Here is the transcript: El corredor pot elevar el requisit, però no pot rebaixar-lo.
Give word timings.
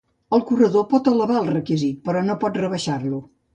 El 0.37 0.41
corredor 0.51 0.85
pot 0.93 1.09
elevar 1.11 1.37
el 1.43 1.53
requisit, 1.53 2.01
però 2.09 2.25
no 2.31 2.39
pot 2.47 2.61
rebaixar-lo. 2.65 3.25